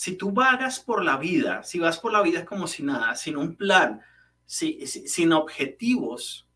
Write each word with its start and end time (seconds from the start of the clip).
Si 0.00 0.16
tú 0.16 0.32
vagas 0.32 0.80
por 0.80 1.04
la 1.04 1.18
vida, 1.18 1.62
si 1.62 1.78
vas 1.78 1.98
por 1.98 2.10
la 2.10 2.22
vida 2.22 2.46
como 2.46 2.66
si 2.66 2.82
nada, 2.82 3.14
sin 3.16 3.36
un 3.36 3.54
plan, 3.54 4.00
sin 4.46 5.30
objetivos, 5.34 6.48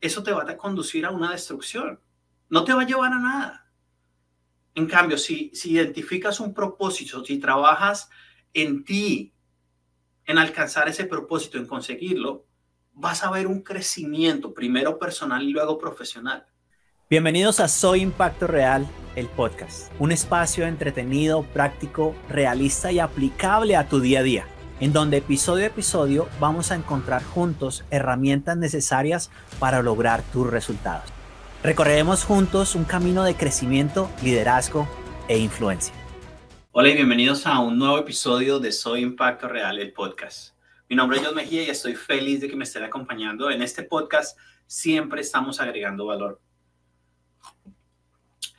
eso 0.00 0.24
te 0.24 0.32
va 0.32 0.42
a 0.42 0.56
conducir 0.56 1.06
a 1.06 1.12
una 1.12 1.30
destrucción. 1.30 2.00
No 2.48 2.64
te 2.64 2.72
va 2.72 2.82
a 2.82 2.86
llevar 2.86 3.12
a 3.12 3.20
nada. 3.20 3.70
En 4.74 4.88
cambio, 4.88 5.18
si, 5.18 5.52
si 5.54 5.70
identificas 5.70 6.40
un 6.40 6.52
propósito, 6.52 7.24
si 7.24 7.38
trabajas 7.38 8.10
en 8.54 8.82
ti, 8.82 9.34
en 10.24 10.38
alcanzar 10.38 10.88
ese 10.88 11.04
propósito, 11.04 11.58
en 11.58 11.68
conseguirlo, 11.68 12.48
vas 12.92 13.22
a 13.22 13.30
ver 13.30 13.46
un 13.46 13.62
crecimiento, 13.62 14.52
primero 14.52 14.98
personal 14.98 15.44
y 15.44 15.52
luego 15.52 15.78
profesional. 15.78 16.44
Bienvenidos 17.10 17.58
a 17.58 17.66
Soy 17.66 18.02
Impacto 18.02 18.46
Real, 18.46 18.86
el 19.16 19.26
podcast, 19.26 19.90
un 19.98 20.12
espacio 20.12 20.64
entretenido, 20.64 21.42
práctico, 21.42 22.14
realista 22.28 22.92
y 22.92 23.00
aplicable 23.00 23.74
a 23.74 23.88
tu 23.88 23.98
día 23.98 24.20
a 24.20 24.22
día, 24.22 24.46
en 24.78 24.92
donde 24.92 25.16
episodio 25.16 25.64
a 25.64 25.66
episodio 25.66 26.28
vamos 26.38 26.70
a 26.70 26.76
encontrar 26.76 27.24
juntos 27.24 27.84
herramientas 27.90 28.56
necesarias 28.58 29.28
para 29.58 29.82
lograr 29.82 30.22
tus 30.32 30.48
resultados. 30.48 31.10
Recorreremos 31.64 32.22
juntos 32.22 32.76
un 32.76 32.84
camino 32.84 33.24
de 33.24 33.34
crecimiento, 33.34 34.08
liderazgo 34.22 34.86
e 35.26 35.36
influencia. 35.36 35.92
Hola 36.70 36.90
y 36.90 36.94
bienvenidos 36.94 37.44
a 37.44 37.58
un 37.58 37.76
nuevo 37.76 37.98
episodio 37.98 38.60
de 38.60 38.70
Soy 38.70 39.00
Impacto 39.00 39.48
Real, 39.48 39.80
el 39.80 39.92
podcast. 39.92 40.54
Mi 40.88 40.94
nombre 40.94 41.18
es 41.18 41.26
John 41.26 41.34
Mejía 41.34 41.64
y 41.64 41.70
estoy 41.70 41.96
feliz 41.96 42.40
de 42.40 42.48
que 42.48 42.54
me 42.54 42.62
estén 42.62 42.84
acompañando. 42.84 43.50
En 43.50 43.62
este 43.62 43.82
podcast 43.82 44.38
siempre 44.68 45.22
estamos 45.22 45.60
agregando 45.60 46.06
valor 46.06 46.40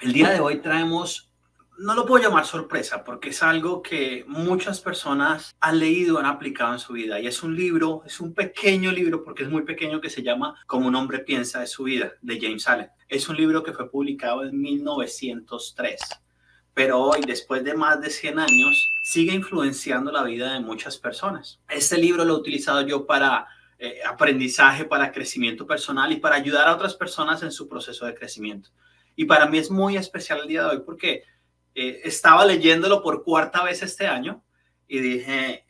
el 0.01 0.13
día 0.13 0.29
de 0.29 0.39
hoy 0.39 0.59
traemos, 0.59 1.29
no 1.77 1.95
lo 1.95 2.05
puedo 2.05 2.23
llamar 2.23 2.45
sorpresa, 2.45 3.03
porque 3.03 3.29
es 3.29 3.43
algo 3.43 3.81
que 3.81 4.23
muchas 4.27 4.81
personas 4.81 5.55
han 5.59 5.79
leído, 5.79 6.19
han 6.19 6.25
aplicado 6.25 6.73
en 6.73 6.79
su 6.79 6.93
vida. 6.93 7.19
Y 7.19 7.27
es 7.27 7.43
un 7.43 7.55
libro, 7.55 8.03
es 8.05 8.19
un 8.19 8.33
pequeño 8.33 8.91
libro, 8.91 9.23
porque 9.23 9.43
es 9.43 9.49
muy 9.49 9.63
pequeño, 9.63 10.01
que 10.01 10.09
se 10.09 10.23
llama 10.23 10.55
Como 10.67 10.87
un 10.87 10.95
hombre 10.95 11.19
piensa 11.19 11.59
de 11.59 11.67
su 11.67 11.83
vida, 11.83 12.13
de 12.21 12.39
James 12.39 12.67
Allen. 12.67 12.89
Es 13.07 13.29
un 13.29 13.37
libro 13.37 13.63
que 13.63 13.73
fue 13.73 13.89
publicado 13.89 14.43
en 14.43 14.59
1903 14.59 15.99
pero 16.73 16.99
hoy, 17.01 17.21
después 17.27 17.63
de 17.63 17.73
más 17.73 18.01
de 18.01 18.09
100 18.09 18.39
años, 18.39 18.91
sigue 19.03 19.33
influenciando 19.33 20.11
la 20.11 20.23
vida 20.23 20.53
de 20.53 20.61
muchas 20.61 20.97
personas. 20.97 21.59
Este 21.69 21.97
libro 21.97 22.23
lo 22.23 22.35
he 22.35 22.37
utilizado 22.37 22.81
yo 22.81 23.05
para 23.05 23.47
eh, 23.83 23.99
aprendizaje, 24.05 24.85
para 24.85 25.11
crecimiento 25.11 25.65
personal 25.65 26.11
y 26.11 26.17
para 26.17 26.35
ayudar 26.35 26.67
a 26.67 26.75
otras 26.75 26.93
personas 26.93 27.41
en 27.41 27.51
su 27.51 27.67
proceso 27.67 28.05
de 28.05 28.13
crecimiento. 28.13 28.69
Y 29.15 29.25
para 29.25 29.47
mí 29.47 29.57
es 29.57 29.71
muy 29.71 29.97
especial 29.97 30.41
el 30.41 30.47
día 30.47 30.61
de 30.61 30.75
hoy 30.75 30.83
porque 30.85 31.23
eh, 31.73 32.01
estaba 32.03 32.45
leyéndolo 32.45 33.01
por 33.01 33.23
cuarta 33.23 33.63
vez 33.63 33.81
este 33.81 34.05
año 34.05 34.43
y 34.87 34.99
dije, 34.99 35.65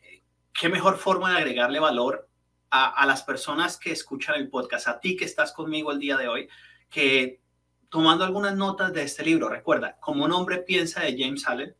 qué 0.52 0.68
mejor 0.68 0.98
forma 0.98 1.30
de 1.30 1.38
agregarle 1.38 1.80
valor 1.80 2.28
a, 2.68 3.06
las 3.06 3.22
personas 3.22 3.78
que 3.78 3.92
escuchan 3.92 4.34
el 4.34 4.50
podcast, 4.50 4.88
a 4.88 5.00
ti 5.00 5.16
que 5.16 5.24
estás 5.24 5.54
conmigo 5.54 5.90
el 5.90 5.98
día 5.98 6.18
de 6.18 6.28
hoy, 6.28 6.48
que 6.90 7.40
tomando 7.88 8.26
algunas 8.26 8.54
notas 8.54 8.92
de 8.92 9.04
este 9.04 9.24
libro, 9.24 9.48
recuerda, 9.48 9.96
como 10.00 10.26
un 10.26 10.32
hombre 10.32 10.58
piensa 10.58 11.00
de 11.00 11.16
James 11.18 11.48
Allen, 11.48 11.74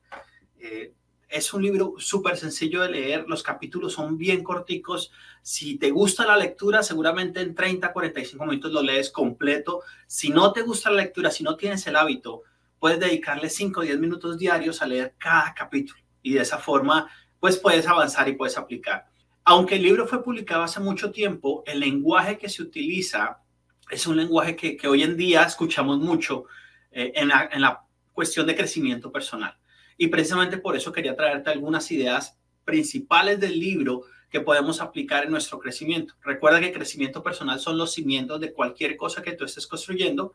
eh, 0.58 0.94
es 1.32 1.54
un 1.54 1.62
libro 1.62 1.94
súper 1.96 2.36
sencillo 2.36 2.82
de 2.82 2.90
leer, 2.90 3.24
los 3.26 3.42
capítulos 3.42 3.94
son 3.94 4.18
bien 4.18 4.44
corticos. 4.44 5.10
Si 5.40 5.78
te 5.78 5.90
gusta 5.90 6.26
la 6.26 6.36
lectura, 6.36 6.82
seguramente 6.82 7.40
en 7.40 7.54
30, 7.54 7.90
45 7.90 8.44
minutos 8.44 8.70
lo 8.70 8.82
lees 8.82 9.10
completo. 9.10 9.80
Si 10.06 10.28
no 10.28 10.52
te 10.52 10.60
gusta 10.60 10.90
la 10.90 11.02
lectura, 11.02 11.30
si 11.30 11.42
no 11.42 11.56
tienes 11.56 11.86
el 11.86 11.96
hábito, 11.96 12.42
puedes 12.78 13.00
dedicarle 13.00 13.48
5 13.48 13.80
o 13.80 13.82
10 13.82 13.98
minutos 13.98 14.36
diarios 14.36 14.82
a 14.82 14.86
leer 14.86 15.14
cada 15.16 15.54
capítulo 15.54 16.00
y 16.22 16.34
de 16.34 16.42
esa 16.42 16.58
forma 16.58 17.10
pues 17.40 17.56
puedes 17.56 17.86
avanzar 17.88 18.28
y 18.28 18.34
puedes 18.34 18.58
aplicar. 18.58 19.06
Aunque 19.44 19.76
el 19.76 19.82
libro 19.82 20.06
fue 20.06 20.22
publicado 20.22 20.62
hace 20.62 20.80
mucho 20.80 21.10
tiempo, 21.10 21.64
el 21.66 21.80
lenguaje 21.80 22.36
que 22.36 22.50
se 22.50 22.62
utiliza 22.62 23.40
es 23.90 24.06
un 24.06 24.18
lenguaje 24.18 24.54
que, 24.54 24.86
hoy 24.86 25.02
en 25.02 25.16
día 25.16 25.42
escuchamos 25.44 25.98
mucho 25.98 26.44
eh, 26.90 27.12
en 27.14 27.28
la 27.28 27.86
cuestión 28.12 28.46
de 28.46 28.54
crecimiento 28.54 29.10
personal. 29.10 29.56
Y 29.96 30.08
precisamente 30.08 30.58
por 30.58 30.76
eso 30.76 30.92
quería 30.92 31.16
traerte 31.16 31.50
algunas 31.50 31.90
ideas 31.90 32.38
principales 32.64 33.40
del 33.40 33.58
libro 33.58 34.02
que 34.30 34.40
podemos 34.40 34.80
aplicar 34.80 35.24
en 35.24 35.30
nuestro 35.30 35.58
crecimiento. 35.58 36.14
Recuerda 36.22 36.60
que 36.60 36.72
crecimiento 36.72 37.22
personal 37.22 37.60
son 37.60 37.76
los 37.76 37.92
cimientos 37.92 38.40
de 38.40 38.52
cualquier 38.52 38.96
cosa 38.96 39.22
que 39.22 39.32
tú 39.32 39.44
estés 39.44 39.66
construyendo. 39.66 40.32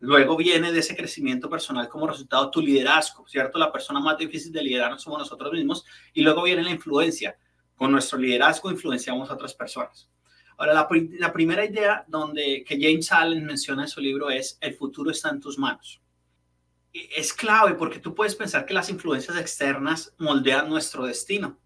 Luego 0.00 0.36
viene 0.36 0.72
de 0.72 0.80
ese 0.80 0.96
crecimiento 0.96 1.48
personal 1.48 1.88
como 1.88 2.08
resultado 2.08 2.50
tu 2.50 2.60
liderazgo, 2.60 3.26
¿cierto? 3.28 3.58
La 3.58 3.72
persona 3.72 4.00
más 4.00 4.18
difícil 4.18 4.52
de 4.52 4.62
liderar 4.62 4.98
somos 4.98 5.20
nosotros 5.20 5.52
mismos. 5.52 5.84
Y 6.12 6.22
luego 6.22 6.42
viene 6.42 6.64
la 6.64 6.72
influencia. 6.72 7.38
Con 7.76 7.92
nuestro 7.92 8.18
liderazgo 8.18 8.70
influenciamos 8.70 9.30
a 9.30 9.34
otras 9.34 9.54
personas. 9.54 10.10
Ahora, 10.58 10.72
la, 10.72 10.88
la 11.18 11.32
primera 11.32 11.64
idea 11.64 12.04
donde, 12.08 12.64
que 12.66 12.78
James 12.80 13.12
Allen 13.12 13.44
menciona 13.44 13.82
en 13.82 13.88
su 13.88 14.00
libro 14.00 14.30
es 14.30 14.58
el 14.60 14.74
futuro 14.74 15.10
está 15.10 15.28
en 15.28 15.40
tus 15.40 15.58
manos 15.58 16.00
es 17.16 17.32
clave 17.32 17.74
porque 17.74 17.98
tú 17.98 18.14
puedes 18.14 18.34
pensar 18.34 18.64
que 18.64 18.74
las 18.74 18.88
influencias 18.90 19.36
externas 19.36 20.14
moldean 20.18 20.68
nuestro 20.68 21.06
destino 21.06 21.58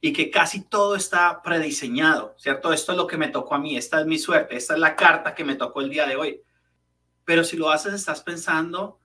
y 0.00 0.12
que 0.12 0.30
casi 0.30 0.62
todo 0.62 0.96
está 0.96 1.42
prediseñado, 1.42 2.34
¿cierto? 2.38 2.72
Esto 2.72 2.92
es 2.92 2.98
lo 2.98 3.06
que 3.06 3.16
me 3.16 3.28
tocó 3.28 3.54
a 3.54 3.58
mí, 3.58 3.76
esta 3.76 4.00
es 4.00 4.06
mi 4.06 4.18
suerte, 4.18 4.56
esta 4.56 4.74
es 4.74 4.80
la 4.80 4.96
carta 4.96 5.34
que 5.34 5.44
me 5.44 5.56
tocó 5.56 5.80
el 5.80 5.90
día 5.90 6.06
de 6.06 6.16
hoy. 6.16 6.42
Pero 7.24 7.42
si 7.42 7.56
lo 7.56 7.70
haces, 7.70 7.94
estás 7.94 8.20
pensando 8.20 9.00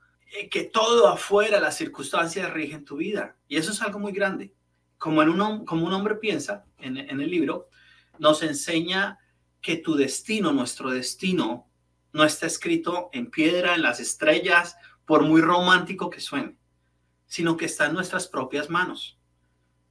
que 0.52 0.64
todo 0.66 1.08
afuera, 1.08 1.60
las 1.60 1.78
circunstancias 1.78 2.52
rigen 2.52 2.86
tu 2.86 2.98
vida. 2.98 3.38
Y 3.48 3.58
eso 3.58 3.72
es 3.72 3.82
algo 3.82 3.98
muy 3.98 4.12
grande. 4.12 4.54
Como, 4.98 5.24
en 5.24 5.30
un, 5.30 5.66
como 5.66 5.86
un 5.88 5.94
hombre 5.94 6.16
piensa 6.16 6.66
en, 6.78 6.98
en 6.98 7.22
el 7.22 7.32
libro, 7.32 7.70
nos 8.18 8.44
enseña 8.44 9.20
que 9.62 9.78
tu 9.78 9.96
destino, 9.96 10.52
nuestro 10.52 10.92
destino, 10.92 11.70
no 12.12 12.24
está 12.24 12.46
escrito 12.46 13.10
en 13.14 13.32
piedra, 13.32 13.76
en 13.76 13.84
las 13.84 14.00
estrellas 14.00 14.76
por 15.10 15.24
muy 15.24 15.42
romántico 15.42 16.12
que 16.12 16.20
suene, 16.20 16.56
sino 17.26 17.58
que 17.58 17.66
está 17.66 17.88
en 17.88 17.96
nuestras 17.96 18.28
propias 18.28 18.70
manos. 18.70 19.18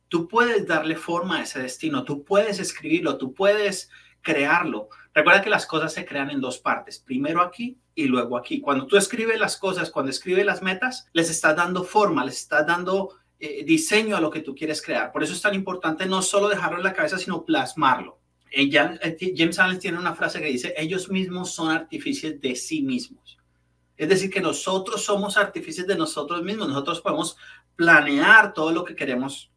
Tú 0.07 0.29
puedes 0.29 0.65
darle 0.65 0.95
forma 0.95 1.39
a 1.39 1.43
ese 1.43 1.61
destino, 1.61 2.05
tú 2.05 2.23
puedes 2.23 2.61
escribirlo, 2.61 3.19
tú 3.19 3.35
puedes 3.35 3.91
crearlo. 4.23 4.91
Recuerda 5.13 5.43
que 5.43 5.51
las 5.51 5.67
cosas 5.67 5.93
se 5.93 6.07
crean 6.07 6.31
en 6.31 6.41
dos 6.41 6.59
partes, 6.59 7.01
primero 7.01 7.43
aquí 7.43 7.81
y 7.97 8.05
luego 8.05 8.37
aquí. 8.37 8.61
Cuando 8.61 8.87
tú 8.87 8.97
escribes 8.97 9.41
las 9.41 9.57
cosas, 9.57 9.91
cuando 9.91 10.13
escribes 10.13 10.47
las 10.47 10.63
metas, 10.63 11.09
les 11.13 11.31
estás 11.31 11.57
dando 11.57 11.83
forma, 11.83 12.25
les 12.25 12.37
estás 12.37 12.65
dando 12.65 13.17
eh, 13.41 13.65
diseño 13.65 14.17
a 14.17 14.21
lo 14.21 14.31
que 14.31 14.43
tú 14.43 14.55
quieres 14.55 14.81
crear. 14.81 15.11
Por 15.11 15.25
eso 15.25 15.33
es 15.33 15.43
tan 15.43 15.55
importante 15.55 16.07
no 16.07 16.23
solo 16.23 16.49
dejarlo 16.49 16.79
en 16.79 16.85
la 16.85 16.93
cabeza, 16.93 17.19
sino 17.19 17.45
plasmarlo. 17.45 18.21
Ella, 18.53 18.97
eh, 19.03 19.35
James 19.37 19.59
Allen 19.59 19.81
tiene 19.81 19.99
una 19.99 20.15
frase 20.15 20.41
que 20.41 20.47
dice, 20.47 20.75
ellos 20.77 21.11
mismos 21.11 21.53
son 21.53 21.73
artífices 21.73 22.41
de 22.41 22.55
sí 22.55 22.83
mismos. 22.83 23.38
Es 23.99 24.09
decir, 24.09 24.31
que 24.31 24.41
nosotros 24.41 25.05
somos 25.05 25.37
artífices 25.37 25.87
de 25.87 25.97
nosotros 25.97 26.43
mismos, 26.43 26.69
nosotros 26.69 27.01
podemos 27.01 27.37
planear 27.75 28.55
todo 28.55 28.71
lo 28.71 28.85
que 28.85 28.95
queremos 28.95 29.51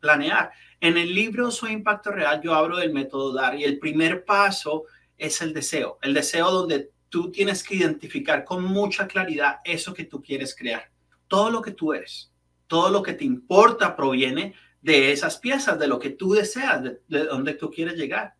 planear. 0.00 0.50
En 0.80 0.96
el 0.96 1.14
libro 1.14 1.50
Soy 1.52 1.72
Impacto 1.72 2.10
Real 2.10 2.40
yo 2.42 2.54
hablo 2.54 2.76
del 2.76 2.92
método 2.92 3.32
DAR 3.32 3.54
y 3.54 3.62
el 3.62 3.78
primer 3.78 4.24
paso 4.24 4.84
es 5.16 5.40
el 5.42 5.54
deseo, 5.54 5.98
el 6.02 6.12
deseo 6.12 6.50
donde 6.50 6.90
tú 7.08 7.30
tienes 7.30 7.62
que 7.62 7.76
identificar 7.76 8.44
con 8.44 8.64
mucha 8.64 9.06
claridad 9.06 9.60
eso 9.64 9.94
que 9.94 10.04
tú 10.04 10.22
quieres 10.22 10.56
crear. 10.56 10.90
Todo 11.28 11.48
lo 11.50 11.62
que 11.62 11.70
tú 11.70 11.92
eres, 11.92 12.32
todo 12.66 12.90
lo 12.90 13.02
que 13.02 13.12
te 13.12 13.24
importa 13.24 13.94
proviene 13.94 14.54
de 14.82 15.12
esas 15.12 15.38
piezas, 15.38 15.78
de 15.78 15.86
lo 15.86 16.00
que 16.00 16.10
tú 16.10 16.32
deseas, 16.32 16.82
de, 16.82 17.00
de 17.06 17.24
donde 17.26 17.54
tú 17.54 17.70
quieres 17.70 17.94
llegar. 17.94 18.34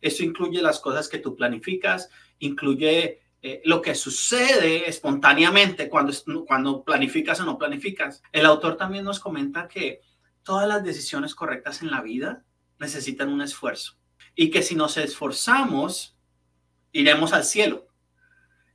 Eso 0.00 0.24
incluye 0.24 0.60
las 0.62 0.80
cosas 0.80 1.08
que 1.08 1.18
tú 1.18 1.36
planificas, 1.36 2.08
incluye 2.40 3.20
eh, 3.42 3.62
lo 3.64 3.80
que 3.80 3.94
sucede 3.94 4.88
espontáneamente 4.88 5.88
cuando, 5.88 6.12
cuando 6.46 6.84
planificas 6.84 7.40
o 7.40 7.44
no 7.44 7.56
planificas. 7.56 8.22
El 8.32 8.44
autor 8.44 8.76
también 8.76 9.04
nos 9.04 9.18
comenta 9.18 9.66
que 9.66 10.02
todas 10.42 10.68
las 10.68 10.84
decisiones 10.84 11.34
correctas 11.34 11.80
en 11.80 11.90
la 11.90 12.02
vida 12.02 12.44
necesitan 12.78 13.30
un 13.30 13.40
esfuerzo 13.40 13.96
y 14.34 14.50
que 14.50 14.62
si 14.62 14.74
nos 14.74 14.96
esforzamos, 14.96 16.16
iremos 16.92 17.32
al 17.32 17.44
cielo. 17.44 17.88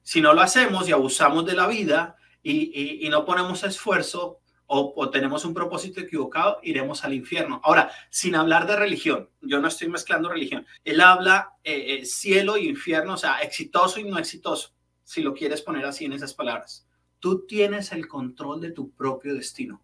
Si 0.02 0.22
no 0.22 0.34
lo 0.34 0.42
hacemos 0.42 0.88
y 0.88 0.92
abusamos 0.92 1.46
de 1.46 1.54
la 1.54 1.68
vida 1.68 2.16
y, 2.42 3.06
y 3.06 3.10
no 3.10 3.26
ponemos 3.26 3.64
esfuerzo, 3.64 4.40
o, 4.68 5.10
tenemos 5.10 5.46
un 5.46 5.54
propósito 5.54 6.02
equivocado, 6.02 6.60
iremos 6.64 7.04
al 7.04 7.14
infierno. 7.14 7.62
Ahora, 7.64 7.92
sin 8.10 8.36
hablar 8.36 8.66
de 8.66 8.76
religión, 8.76 9.30
yo 9.42 9.60
no 9.60 9.68
estoy 9.68 9.90
mezclando 9.90 10.30
religión. 10.30 10.66
Él 10.84 11.02
habla 11.02 11.54
eh, 11.64 12.00
eh, 12.00 12.06
cielo 12.06 12.58
y 12.58 12.68
infierno, 12.68 13.14
o 13.14 13.18
sea, 13.18 13.40
exitoso 13.40 14.00
y 14.00 14.06
no 14.06 14.18
exitoso, 14.18 14.74
si 15.04 15.22
lo 15.22 15.34
quieres 15.34 15.62
poner 15.62 15.86
así 15.86 16.06
en 16.06 16.14
esas 16.14 16.34
palabras. 16.34 16.88
Tú 17.20 17.46
tienes 17.46 17.92
el 17.92 18.08
control 18.08 18.62
de 18.62 18.72
tu 18.72 18.92
propio 18.92 19.36
destino, 19.36 19.84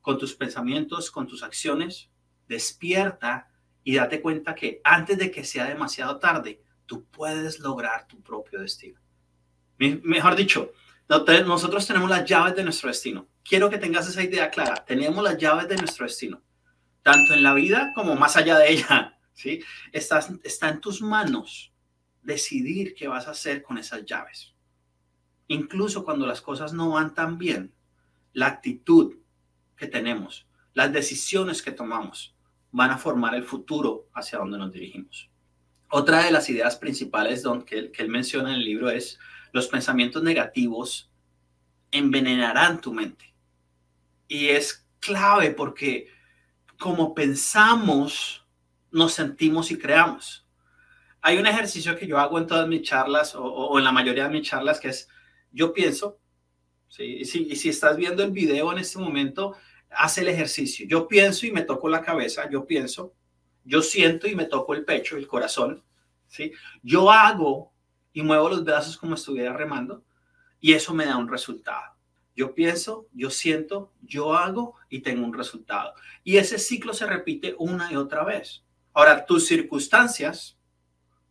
con 0.00 0.18
tus 0.18 0.34
pensamientos, 0.34 1.10
con 1.10 1.26
tus 1.26 1.42
acciones. 1.42 2.10
Despierta 2.46 3.50
y 3.82 3.96
date 3.96 4.20
cuenta 4.20 4.54
que 4.54 4.80
antes 4.84 5.18
de 5.18 5.30
que 5.30 5.44
sea 5.44 5.64
demasiado 5.64 6.18
tarde, 6.18 6.62
tú 6.86 7.04
puedes 7.06 7.60
lograr 7.60 8.06
tu 8.06 8.22
propio 8.22 8.60
destino. 8.60 9.00
Mejor 9.78 10.34
dicho, 10.34 10.72
nosotros 11.46 11.86
tenemos 11.86 12.10
las 12.10 12.24
llaves 12.24 12.56
de 12.56 12.64
nuestro 12.64 12.88
destino 12.88 13.28
quiero 13.48 13.70
que 13.70 13.78
tengas 13.78 14.06
esa 14.08 14.22
idea 14.22 14.50
clara. 14.50 14.84
Tenemos 14.86 15.22
las 15.24 15.38
llaves 15.38 15.68
de 15.68 15.76
nuestro 15.76 16.04
destino, 16.04 16.42
tanto 17.02 17.32
en 17.32 17.42
la 17.42 17.54
vida 17.54 17.92
como 17.94 18.14
más 18.14 18.36
allá 18.36 18.58
de 18.58 18.72
ella. 18.72 19.18
¿sí? 19.32 19.60
Está, 19.92 20.20
está 20.44 20.68
en 20.68 20.80
tus 20.80 21.00
manos 21.00 21.72
decidir 22.22 22.94
qué 22.94 23.08
vas 23.08 23.26
a 23.26 23.32
hacer 23.32 23.62
con 23.62 23.78
esas 23.78 24.04
llaves. 24.04 24.54
Incluso 25.46 26.04
cuando 26.04 26.26
las 26.26 26.42
cosas 26.42 26.72
no 26.72 26.90
van 26.90 27.14
tan 27.14 27.38
bien, 27.38 27.72
la 28.34 28.46
actitud 28.46 29.16
que 29.76 29.86
tenemos, 29.86 30.46
las 30.74 30.92
decisiones 30.92 31.62
que 31.62 31.72
tomamos, 31.72 32.36
van 32.70 32.90
a 32.90 32.98
formar 32.98 33.34
el 33.34 33.44
futuro 33.44 34.08
hacia 34.12 34.38
donde 34.38 34.58
nos 34.58 34.72
dirigimos. 34.72 35.30
Otra 35.88 36.22
de 36.22 36.30
las 36.30 36.50
ideas 36.50 36.76
principales 36.76 37.44
que, 37.64 37.90
que 37.90 38.02
él 38.02 38.10
menciona 38.10 38.50
en 38.50 38.56
el 38.56 38.64
libro 38.64 38.90
es 38.90 39.18
los 39.52 39.68
pensamientos 39.68 40.22
negativos 40.22 41.10
envenenarán 41.90 42.82
tu 42.82 42.92
mente. 42.92 43.27
Y 44.28 44.48
es 44.50 44.86
clave 45.00 45.50
porque 45.50 46.08
como 46.78 47.14
pensamos, 47.14 48.46
nos 48.90 49.14
sentimos 49.14 49.70
y 49.70 49.78
creamos. 49.78 50.46
Hay 51.20 51.36
un 51.38 51.46
ejercicio 51.46 51.96
que 51.96 52.06
yo 52.06 52.18
hago 52.18 52.38
en 52.38 52.46
todas 52.46 52.68
mis 52.68 52.82
charlas 52.82 53.34
o, 53.34 53.76
en 53.78 53.84
la 53.84 53.92
mayoría 53.92 54.24
de 54.24 54.30
mis 54.38 54.48
charlas 54.48 54.78
que 54.78 54.88
es, 54.88 55.08
yo 55.50 55.72
pienso, 55.72 56.20
¿sí? 56.88 57.18
y, 57.20 57.24
si, 57.24 57.48
y 57.50 57.56
si 57.56 57.68
estás 57.68 57.96
viendo 57.96 58.22
el 58.22 58.30
video 58.30 58.70
en 58.70 58.78
este 58.78 58.98
momento, 58.98 59.56
haz 59.90 60.18
el 60.18 60.28
ejercicio. 60.28 60.86
Yo 60.88 61.08
pienso 61.08 61.46
y 61.46 61.50
me 61.50 61.62
toco 61.62 61.88
la 61.88 62.02
cabeza, 62.02 62.48
yo 62.48 62.64
pienso, 62.64 63.14
yo 63.64 63.82
siento 63.82 64.28
y 64.28 64.36
me 64.36 64.44
toco 64.44 64.74
el 64.74 64.84
pecho, 64.84 65.16
el 65.16 65.26
corazón, 65.26 65.82
¿sí? 66.26 66.52
Yo 66.82 67.10
hago 67.10 67.72
y 68.12 68.22
muevo 68.22 68.48
los 68.48 68.64
brazos 68.64 68.96
como 68.96 69.14
estuviera 69.14 69.52
remando 69.52 70.04
y 70.60 70.72
eso 70.72 70.94
me 70.94 71.06
da 71.06 71.16
un 71.16 71.28
resultado. 71.28 71.97
Yo 72.38 72.54
pienso, 72.54 73.08
yo 73.12 73.28
siento, 73.30 73.92
yo 74.00 74.34
hago 74.34 74.76
y 74.88 75.00
tengo 75.00 75.26
un 75.26 75.34
resultado. 75.34 75.92
Y 76.22 76.36
ese 76.36 76.58
ciclo 76.58 76.94
se 76.94 77.06
repite 77.06 77.54
una 77.58 77.92
y 77.92 77.96
otra 77.96 78.24
vez. 78.24 78.64
Ahora, 78.94 79.26
tus 79.26 79.46
circunstancias 79.46 80.56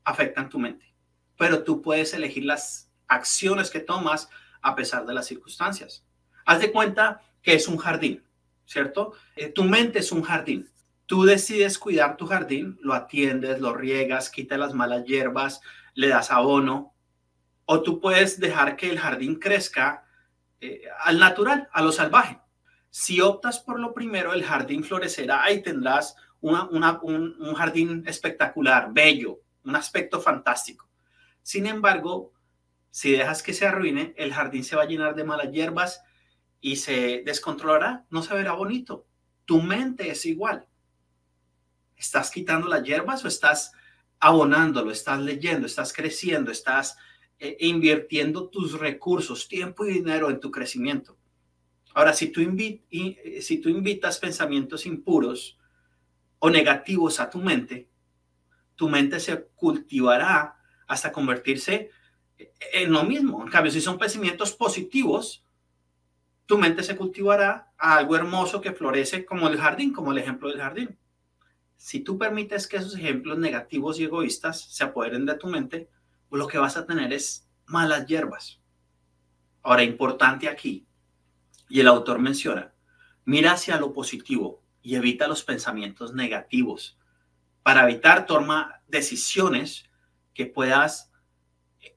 afectan 0.03 0.49
tu 0.49 0.59
mente, 0.59 0.93
pero 1.37 1.63
tú 1.63 1.81
puedes 1.81 2.13
elegir 2.13 2.43
las 2.43 2.91
acciones 3.07 3.71
que 3.71 3.79
tomas 3.79 4.29
a 4.61 4.75
pesar 4.75 5.05
de 5.05 5.13
las 5.13 5.25
circunstancias. 5.25 6.05
Haz 6.45 6.59
de 6.59 6.71
cuenta 6.71 7.21
que 7.41 7.53
es 7.53 7.67
un 7.67 7.77
jardín. 7.77 8.27
¿cierto? 8.67 9.13
Eh, 9.35 9.49
tu 9.49 9.63
mente 9.63 9.99
es 9.99 10.11
un 10.11 10.21
jardín. 10.21 10.69
Tú 11.07 11.23
decides 11.23 11.79
cuidar 11.79 12.17
tu 12.17 12.27
jardín, 12.27 12.77
lo 12.81 12.93
atiendes, 12.93 13.59
lo 13.61 13.73
riegas, 13.73 14.29
quitas 14.29 14.59
las 14.59 14.73
malas 14.73 15.05
hierbas, 15.05 15.61
le 15.95 16.09
das 16.09 16.31
abono, 16.31 16.93
o 17.65 17.81
tú 17.81 17.99
puedes 17.99 18.39
dejar 18.39 18.75
que 18.75 18.89
el 18.89 18.99
jardín 18.99 19.35
crezca 19.39 20.05
eh, 20.61 20.83
al 21.03 21.19
natural, 21.19 21.69
a 21.71 21.81
lo 21.81 21.91
salvaje. 21.91 22.39
Si 22.89 23.21
optas 23.21 23.59
por 23.59 23.79
lo 23.79 23.93
primero, 23.93 24.33
el 24.33 24.43
jardín 24.43 24.83
florecerá 24.83 25.51
y 25.51 25.61
tendrás 25.61 26.15
un, 26.41 26.55
un 26.55 27.53
jardín 27.55 28.03
espectacular, 28.07 28.89
bello, 28.91 29.39
un 29.63 29.75
aspecto 29.75 30.21
fantástico. 30.21 30.89
Sin 31.43 31.65
embargo, 31.65 32.33
si 32.89 33.11
dejas 33.11 33.43
que 33.43 33.53
se 33.53 33.67
arruine, 33.67 34.13
el 34.17 34.33
jardín 34.33 34.63
se 34.63 34.75
va 34.75 34.83
a 34.83 34.87
llenar 34.87 35.15
de 35.15 35.23
malas 35.23 35.51
hierbas 35.51 36.01
y 36.59 36.77
se 36.77 37.21
descontrolará, 37.25 38.05
no 38.09 38.23
se 38.23 38.33
verá 38.33 38.53
bonito. 38.53 39.05
Tu 39.45 39.61
mente 39.61 40.09
es 40.09 40.25
igual. 40.25 40.65
¿Estás 41.95 42.31
quitando 42.31 42.67
las 42.67 42.83
hierbas 42.83 43.23
o 43.23 43.27
estás 43.27 43.71
abonándolo, 44.19 44.91
estás 44.91 45.19
leyendo, 45.19 45.67
estás 45.67 45.93
creciendo, 45.93 46.51
estás 46.51 46.97
eh, 47.39 47.57
invirtiendo 47.61 48.49
tus 48.49 48.79
recursos, 48.79 49.47
tiempo 49.47 49.85
y 49.85 49.93
dinero 49.93 50.29
en 50.29 50.39
tu 50.39 50.51
crecimiento? 50.51 51.17
Ahora, 51.93 52.13
si 52.13 52.29
tú, 52.29 52.41
eh, 52.41 53.41
si 53.41 53.57
tú 53.59 53.69
invitas 53.69 54.19
pensamientos 54.19 54.85
impuros 54.85 55.57
o 56.39 56.49
negativos 56.49 57.19
a 57.19 57.29
tu 57.29 57.39
mente, 57.39 57.89
tu 58.75 58.87
mente 58.87 59.19
se 59.19 59.45
cultivará 59.55 60.57
hasta 60.87 61.11
convertirse 61.11 61.89
en 62.73 62.91
lo 62.91 63.03
mismo. 63.03 63.41
En 63.43 63.49
cambio, 63.49 63.71
si 63.71 63.81
son 63.81 63.97
pensamientos 63.97 64.53
positivos, 64.53 65.43
tu 66.45 66.57
mente 66.57 66.83
se 66.83 66.95
cultivará 66.95 67.71
a 67.77 67.97
algo 67.97 68.15
hermoso 68.15 68.61
que 68.61 68.71
florece 68.71 69.25
como 69.25 69.47
el 69.47 69.57
jardín, 69.57 69.91
como 69.91 70.11
el 70.11 70.17
ejemplo 70.17 70.49
del 70.49 70.59
jardín. 70.59 70.97
Si 71.75 71.99
tú 71.99 72.17
permites 72.17 72.67
que 72.67 72.77
esos 72.77 72.95
ejemplos 72.95 73.37
negativos 73.37 73.99
y 73.99 74.05
egoístas 74.05 74.61
se 74.61 74.83
apoderen 74.83 75.25
de 75.25 75.35
tu 75.35 75.47
mente, 75.47 75.89
lo 76.31 76.47
que 76.47 76.57
vas 76.57 76.77
a 76.77 76.85
tener 76.85 77.13
es 77.13 77.47
malas 77.65 78.05
hierbas. 78.05 78.61
Ahora, 79.63 79.83
importante 79.83 80.47
aquí, 80.47 80.87
y 81.69 81.79
el 81.79 81.87
autor 81.87 82.19
menciona, 82.19 82.73
mira 83.25 83.53
hacia 83.53 83.79
lo 83.79 83.93
positivo 83.93 84.63
y 84.81 84.95
evita 84.95 85.27
los 85.27 85.43
pensamientos 85.43 86.13
negativos. 86.13 86.97
Para 87.63 87.83
evitar, 87.83 88.25
toma 88.25 88.81
decisiones 88.87 89.89
que 90.33 90.45
puedas, 90.45 91.11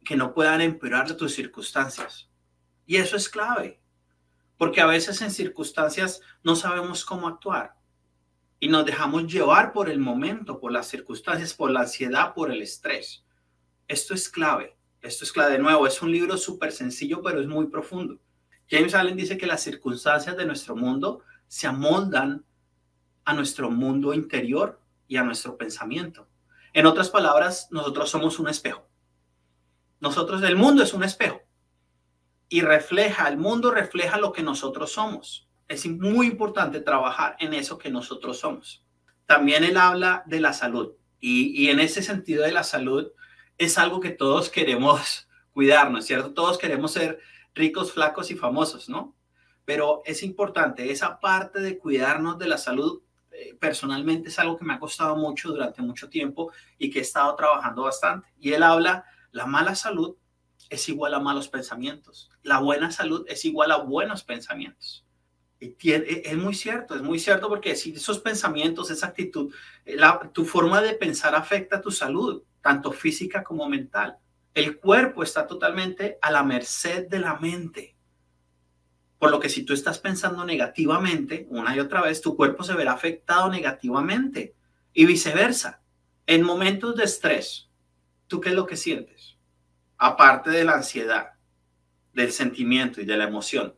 que 0.05 0.17
no 0.17 0.35
puedan 0.35 0.61
empeorar 0.61 1.17
tus 1.17 1.35
circunstancias. 1.35 2.29
Y 2.87 2.97
eso 2.97 3.17
es 3.17 3.29
clave 3.29 3.81
porque 4.61 4.83
a 4.83 4.87
veces 4.87 5.23
en 5.23 5.31
circunstancias 5.31 6.21
no 6.43 6.55
sabemos 6.55 7.07
cómo 7.07 7.29
actuar 7.29 7.77
y 8.59 8.69
nos 8.69 8.85
dejamos 8.85 9.27
llevar 9.27 9.73
por 9.73 9.89
el 9.89 9.99
momento, 9.99 10.61
por 10.61 10.71
las 10.71 10.87
circunstancias, 10.87 11.55
por 11.55 11.71
la 11.71 11.81
ansiedad, 11.81 12.35
por 12.35 12.51
el 12.51 12.61
estrés. 12.61 13.25
Esto 13.91 14.15
es 14.15 14.29
clave, 14.29 14.77
esto 15.03 15.25
es 15.25 15.33
clave. 15.33 15.55
De 15.55 15.59
nuevo, 15.59 15.85
es 15.85 16.01
un 16.01 16.13
libro 16.13 16.37
súper 16.37 16.71
sencillo, 16.71 17.23
pero 17.23 17.41
es 17.41 17.49
muy 17.49 17.67
profundo. 17.67 18.21
James 18.71 18.95
Allen 18.95 19.17
dice 19.17 19.37
que 19.37 19.49
las 19.49 19.65
circunstancias 19.65 20.37
de 20.37 20.47
nuestro 20.47 20.77
mundo 20.77 21.25
se 21.49 21.67
amoldan 21.67 22.45
a 23.25 23.35
nuestro 23.35 23.69
mundo 23.69 24.15
interior 24.15 24.81
y 25.09 25.17
a 25.17 25.25
nuestro 25.25 25.57
pensamiento. 25.57 26.29
En 26.73 26.87
otras 26.87 27.11
palabras, 27.11 27.67
nosotros 27.73 28.09
somos 28.09 28.39
un 28.39 28.49
espejo. 28.49 28.89
Nosotros, 29.99 30.41
el 30.45 30.55
mundo 30.55 30.85
es 30.85 30.95
un 30.95 31.03
espejo 31.03 31.43
y 32.49 32.61
refleja, 32.61 33.27
el 33.27 33.39
mundo 33.39 33.73
refleja 33.73 34.19
lo 34.19 34.31
que 34.31 34.45
nosotros 34.45 34.93
somos. 34.93 35.49
Es 35.67 35.85
muy 35.85 36.29
importante 36.29 36.79
trabajar 36.79 37.35
en 37.41 37.55
eso 37.55 37.77
que 37.77 37.91
nosotros 37.91 38.39
somos. 38.39 38.87
También 39.27 39.65
él 39.65 39.77
habla 39.77 40.23
de 40.27 40.39
la 40.39 40.53
salud 40.53 40.93
y, 41.19 41.71
en 41.71 41.81
ese 41.81 42.05
sentido 42.05 42.45
de 42.45 42.53
la 42.53 42.63
salud 42.63 43.11
es 43.61 43.77
algo 43.77 44.01
que 44.01 44.11
todos 44.11 44.49
queremos 44.49 45.29
cuidarnos, 45.53 46.07
¿cierto? 46.07 46.33
Todos 46.33 46.57
queremos 46.59 46.93
ser 46.93 47.21
ricos, 47.55 47.93
flacos 47.93 48.31
y 48.31 48.35
famosos, 48.35 48.89
¿no? 48.89 49.15
Pero 49.67 50.03
es 50.07 50.23
importante, 50.23 50.91
esa 50.91 51.21
parte 51.21 51.61
de 51.61 51.79
cuidarnos 51.79 52.39
de 52.39 52.49
la 52.49 52.57
salud 52.57 53.03
eh, 53.31 53.55
personalmente 53.61 54.31
es 54.31 54.39
algo 54.39 54.57
que 54.57 54.65
me 54.65 54.73
ha 54.73 54.81
costado 54.81 55.15
mucho 55.15 55.51
durante 55.51 55.83
mucho 55.83 56.09
tiempo 56.09 56.51
y 56.79 56.91
que 56.91 57.01
he 57.01 57.03
estado 57.03 57.37
trabajando 57.37 57.83
bastante. 57.83 58.29
Y 58.39 58.53
él 58.53 58.63
habla, 58.63 59.05
la 59.31 59.45
mala 59.45 59.75
salud 59.75 60.17
es 60.71 60.89
igual 60.89 61.13
a 61.13 61.21
malos 61.21 61.49
pensamientos. 61.49 62.31
La 62.43 62.61
buena 62.61 62.91
salud 62.91 63.27
es 63.29 63.45
igual 63.45 63.73
a 63.73 63.77
buenos 63.77 64.25
pensamientos. 64.25 65.05
Y 65.59 65.77
e, 65.91 66.23
es 66.25 66.37
muy 66.39 66.55
cierto, 66.55 66.95
es 66.95 67.03
muy 67.03 67.19
cierto 67.19 67.49
porque 67.49 67.77
si 67.77 67.93
esos 67.93 68.21
pensamientos, 68.21 68.91
esa 68.91 69.09
actitud, 69.09 69.53
eh, 69.85 69.99
tu 70.33 70.47
forma 70.47 70.81
de 70.81 70.95
pensar 70.95 71.35
afecta 71.35 71.83
tu 71.83 71.91
salud, 71.91 72.43
tanto 72.63 72.93
física 72.93 73.43
como 73.43 73.69
mental. 73.69 74.19
El 74.55 74.79
cuerpo 74.79 75.23
está 75.23 75.47
totalmente 75.47 76.19
a 76.21 76.31
la 76.31 76.43
merced 76.43 77.09
de 77.09 77.19
la 77.19 77.37
mente. 77.37 77.97
Por 79.19 79.31
lo 79.31 79.39
que 79.39 79.49
si 79.49 79.65
tú 79.65 79.75
estás 79.75 79.99
pensando 79.99 80.45
negativamente 80.45 81.47
una 81.51 81.75
y 81.77 81.81
otra 81.81 82.03
vez, 82.03 82.21
tu 82.21 82.37
cuerpo 82.37 82.65
se 82.65 82.75
verá 82.75 82.93
afectado 82.93 83.51
negativamente 83.51 84.55
y 84.93 85.07
viceversa. 85.07 85.83
En 86.27 86.43
momentos 86.43 86.97
de 86.97 87.05
estrés, 87.05 87.71
¿tú 88.27 88.41
qué 88.41 88.51
es 88.51 88.55
lo 88.55 88.67
que 88.67 88.77
sientes? 88.77 89.41
aparte 90.01 90.49
de 90.49 90.65
la 90.65 90.73
ansiedad, 90.73 91.33
del 92.15 92.33
sentimiento 92.33 93.03
y 93.03 93.05
de 93.05 93.19
la 93.19 93.25
emoción, 93.25 93.75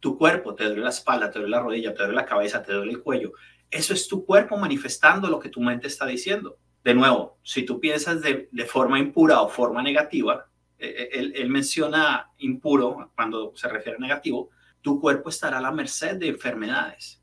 tu 0.00 0.16
cuerpo, 0.16 0.54
te 0.54 0.64
duele 0.64 0.80
la 0.80 0.88
espalda, 0.88 1.30
te 1.30 1.38
duele 1.38 1.54
la 1.54 1.62
rodilla, 1.62 1.92
te 1.92 2.02
duele 2.02 2.14
la 2.14 2.24
cabeza, 2.24 2.62
te 2.62 2.72
duele 2.72 2.92
el 2.92 3.02
cuello, 3.02 3.32
eso 3.70 3.92
es 3.92 4.08
tu 4.08 4.24
cuerpo 4.24 4.56
manifestando 4.56 5.28
lo 5.28 5.38
que 5.38 5.50
tu 5.50 5.60
mente 5.60 5.86
está 5.86 6.06
diciendo. 6.06 6.58
De 6.86 6.94
nuevo, 6.94 7.40
si 7.42 7.64
tú 7.64 7.80
piensas 7.80 8.22
de, 8.22 8.48
forma 8.64 9.00
impura 9.00 9.40
o 9.40 9.48
forma 9.48 9.82
negativa, 9.82 10.46
eh, 10.78 11.08
eh, 11.12 11.32
él, 11.34 11.50
menciona 11.50 12.30
impuro 12.38 13.10
cuando 13.16 13.52
se 13.56 13.66
refiere 13.66 13.96
a 13.98 14.00
negativo, 14.00 14.50
tu 14.82 15.00
cuerpo 15.00 15.30
estará 15.30 15.58
a 15.58 15.60
la 15.60 15.72
merced 15.72 16.14
de 16.14 16.28
enfermedades 16.28 17.20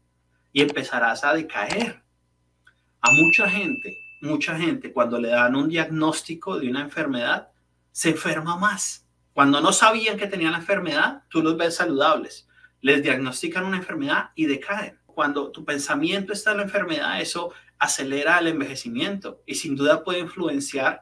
y 0.51 0.61
empezarás 0.61 1.23
a 1.23 1.33
decaer. 1.33 2.03
A 2.99 3.11
mucha 3.13 3.49
gente, 3.49 3.97
mucha 4.21 4.57
gente, 4.57 4.91
cuando 4.91 5.17
le 5.17 5.29
dan 5.29 5.55
un 5.55 5.69
diagnóstico 5.69 6.59
de 6.59 6.69
una 6.69 6.81
enfermedad, 6.81 7.47
se 7.93 8.09
enferma 8.09 8.57
más. 8.57 9.07
Cuando 9.31 9.61
no 9.61 9.71
sabían 9.71 10.17
que 10.17 10.27
tenían 10.27 10.51
la 10.51 10.57
enfermedad, 10.57 11.23
tú 11.29 11.41
los 11.41 11.55
ves 11.55 11.75
saludables. 11.75 12.49
Les 12.81 13.01
diagnostican 13.01 13.63
una 13.63 13.77
enfermedad 13.77 14.31
y 14.35 14.45
decaen. 14.45 14.99
Cuando 15.05 15.53
tu 15.53 15.63
pensamiento 15.63 16.33
está 16.33 16.51
en 16.51 16.57
la 16.57 16.63
enfermedad, 16.63 17.21
eso 17.21 17.53
acelera 17.79 18.39
el 18.39 18.47
envejecimiento 18.47 19.41
y 19.45 19.55
sin 19.55 19.75
duda 19.75 20.03
puede 20.03 20.19
influenciar 20.19 21.01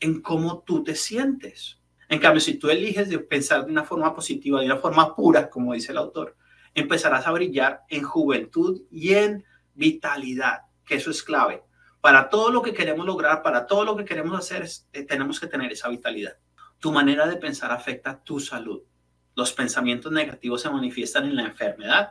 en 0.00 0.20
cómo 0.20 0.62
tú 0.66 0.82
te 0.82 0.94
sientes. 0.94 1.80
En 2.08 2.20
cambio, 2.20 2.40
si 2.40 2.54
tú 2.54 2.70
eliges 2.70 3.08
de 3.08 3.18
pensar 3.18 3.64
de 3.64 3.72
una 3.72 3.84
forma 3.84 4.14
positiva, 4.14 4.60
de 4.60 4.66
una 4.66 4.76
forma 4.76 5.14
pura, 5.14 5.50
como 5.50 5.74
dice 5.74 5.92
el 5.92 5.98
autor, 5.98 6.36
empezarás 6.74 7.26
a 7.26 7.32
brillar 7.32 7.82
en 7.88 8.02
juventud 8.02 8.82
y 8.90 9.14
en 9.14 9.44
vitalidad, 9.74 10.62
que 10.84 10.96
eso 10.96 11.10
es 11.10 11.22
clave. 11.22 11.62
Para 12.00 12.28
todo 12.28 12.50
lo 12.50 12.62
que 12.62 12.72
queremos 12.72 13.04
lograr, 13.04 13.42
para 13.42 13.66
todo 13.66 13.84
lo 13.84 13.96
que 13.96 14.04
queremos 14.04 14.38
hacer, 14.38 14.68
eh, 14.92 15.02
tenemos 15.02 15.40
que 15.40 15.48
tener 15.48 15.72
esa 15.72 15.88
vitalidad. 15.88 16.36
Tu 16.78 16.92
manera 16.92 17.26
de 17.26 17.36
pensar 17.36 17.72
afecta 17.72 18.22
tu 18.22 18.38
salud. 18.38 18.82
Los 19.34 19.52
pensamientos 19.52 20.12
negativos 20.12 20.62
se 20.62 20.70
manifiestan 20.70 21.24
en 21.24 21.36
la 21.36 21.42
enfermedad, 21.42 22.10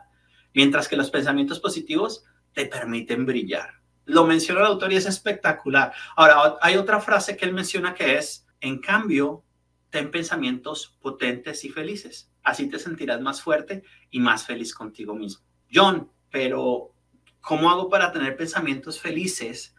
mientras 0.54 0.88
que 0.88 0.98
los 0.98 1.10
pensamientos 1.10 1.60
positivos 1.60 2.26
te 2.54 2.66
permiten 2.66 3.26
brillar. 3.26 3.85
Lo 4.06 4.26
menciona 4.26 4.62
el 4.62 4.68
autor 4.68 4.94
y 4.94 4.98
es 4.98 5.06
espectacular. 5.06 5.94
Ahora, 6.16 6.58
hay 6.62 6.78
otra 6.78 7.00
frase 7.00 7.36
que 7.36 7.46
él 7.46 7.54
menciona 7.54 7.94
que 7.94 8.18
es, 8.18 8.46
en 8.62 8.80
cambio, 8.80 9.44
ten 9.90 10.12
pensamientos 10.12 10.98
potentes 11.02 11.64
y 11.64 11.70
felices. 11.70 12.30
Así 12.44 12.70
te 12.70 12.80
sentirás 12.80 13.22
más 13.22 13.42
fuerte 13.42 13.84
y 14.12 14.20
más 14.20 14.46
feliz 14.46 14.74
contigo 14.74 15.16
mismo. 15.16 15.44
John, 15.74 16.12
pero 16.30 16.94
¿cómo 17.42 17.70
hago 17.72 17.90
para 17.90 18.12
tener 18.12 18.36
pensamientos 18.36 19.00
felices 19.00 19.74